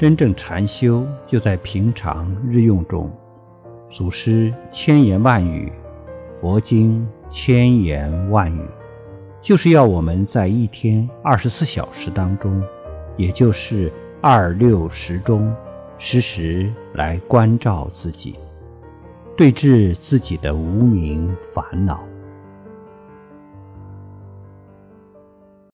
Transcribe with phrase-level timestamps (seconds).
[0.00, 3.14] 真正禅修就在平常日用中。
[3.90, 5.70] 祖师千言万语，
[6.40, 8.62] 佛经千言万语，
[9.42, 12.62] 就是要我们在一天二十四小时当中，
[13.18, 13.92] 也就是
[14.22, 15.54] 二六时中，
[15.98, 18.36] 时时来关照自己，
[19.36, 22.02] 对治自己的无名烦恼。